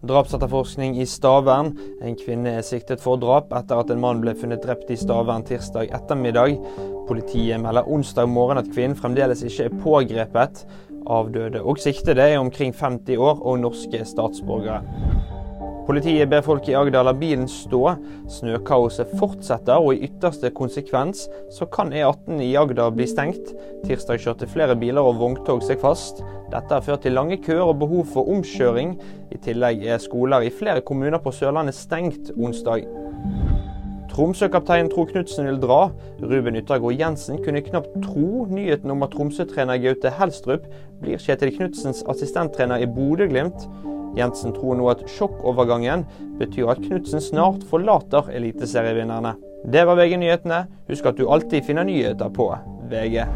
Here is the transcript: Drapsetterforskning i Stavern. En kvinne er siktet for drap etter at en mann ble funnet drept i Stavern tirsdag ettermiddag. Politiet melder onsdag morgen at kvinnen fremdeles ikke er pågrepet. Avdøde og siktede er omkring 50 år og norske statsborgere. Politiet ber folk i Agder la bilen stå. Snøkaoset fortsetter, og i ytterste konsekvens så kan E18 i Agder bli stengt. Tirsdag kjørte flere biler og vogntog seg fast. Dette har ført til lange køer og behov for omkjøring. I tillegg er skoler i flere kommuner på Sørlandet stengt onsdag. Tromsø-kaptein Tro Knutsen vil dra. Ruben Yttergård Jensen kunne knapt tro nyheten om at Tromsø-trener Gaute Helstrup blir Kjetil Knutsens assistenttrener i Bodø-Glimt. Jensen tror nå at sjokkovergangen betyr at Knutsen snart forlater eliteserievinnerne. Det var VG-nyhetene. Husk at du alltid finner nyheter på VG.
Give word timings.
Drapsetterforskning 0.00 0.94
i 1.00 1.04
Stavern. 1.06 1.74
En 2.00 2.14
kvinne 2.16 2.54
er 2.56 2.64
siktet 2.64 3.02
for 3.04 3.20
drap 3.20 3.50
etter 3.52 3.82
at 3.82 3.90
en 3.92 4.00
mann 4.00 4.22
ble 4.22 4.32
funnet 4.38 4.62
drept 4.64 4.88
i 4.88 4.96
Stavern 4.96 5.44
tirsdag 5.44 5.92
ettermiddag. 5.92 6.56
Politiet 7.10 7.60
melder 7.60 7.84
onsdag 7.84 8.30
morgen 8.32 8.62
at 8.62 8.70
kvinnen 8.72 8.96
fremdeles 8.96 9.44
ikke 9.44 9.68
er 9.68 9.78
pågrepet. 9.84 10.64
Avdøde 11.10 11.60
og 11.60 11.82
siktede 11.84 12.30
er 12.32 12.40
omkring 12.40 12.72
50 12.72 13.20
år 13.20 13.44
og 13.44 13.60
norske 13.60 14.04
statsborgere. 14.08 14.80
Politiet 15.90 16.28
ber 16.30 16.44
folk 16.46 16.68
i 16.70 16.74
Agder 16.78 17.02
la 17.02 17.10
bilen 17.18 17.48
stå. 17.50 17.80
Snøkaoset 18.30 19.10
fortsetter, 19.18 19.82
og 19.82 19.96
i 19.96 20.04
ytterste 20.06 20.52
konsekvens 20.54 21.24
så 21.50 21.66
kan 21.66 21.90
E18 21.90 22.38
i 22.46 22.52
Agder 22.60 22.92
bli 22.94 23.08
stengt. 23.10 23.50
Tirsdag 23.82 24.22
kjørte 24.22 24.46
flere 24.52 24.76
biler 24.78 25.02
og 25.02 25.18
vogntog 25.18 25.64
seg 25.66 25.82
fast. 25.82 26.22
Dette 26.52 26.70
har 26.76 26.86
ført 26.86 27.02
til 27.02 27.18
lange 27.18 27.40
køer 27.42 27.64
og 27.64 27.80
behov 27.82 28.06
for 28.12 28.30
omkjøring. 28.30 28.94
I 29.34 29.42
tillegg 29.42 29.82
er 29.82 29.98
skoler 29.98 30.46
i 30.46 30.54
flere 30.54 30.86
kommuner 30.86 31.18
på 31.18 31.34
Sørlandet 31.34 31.74
stengt 31.74 32.30
onsdag. 32.38 32.86
Tromsø-kaptein 34.14 34.94
Tro 34.94 35.08
Knutsen 35.10 35.50
vil 35.50 35.58
dra. 35.58 35.82
Ruben 36.22 36.62
Yttergård 36.62 37.02
Jensen 37.02 37.42
kunne 37.42 37.66
knapt 37.66 37.98
tro 38.06 38.46
nyheten 38.46 38.94
om 38.94 39.02
at 39.02 39.10
Tromsø-trener 39.18 39.82
Gaute 39.82 40.14
Helstrup 40.22 40.70
blir 41.02 41.18
Kjetil 41.18 41.56
Knutsens 41.58 42.06
assistenttrener 42.06 42.78
i 42.78 42.86
Bodø-Glimt. 42.86 43.66
Jensen 44.18 44.54
tror 44.56 44.78
nå 44.78 44.88
at 44.90 45.04
sjokkovergangen 45.10 46.04
betyr 46.40 46.72
at 46.72 46.82
Knutsen 46.82 47.22
snart 47.22 47.62
forlater 47.70 48.30
eliteserievinnerne. 48.34 49.36
Det 49.70 49.84
var 49.86 49.98
VG-nyhetene. 50.00 50.64
Husk 50.88 51.06
at 51.06 51.18
du 51.20 51.26
alltid 51.28 51.66
finner 51.66 51.84
nyheter 51.84 52.32
på 52.32 52.48
VG. 52.90 53.26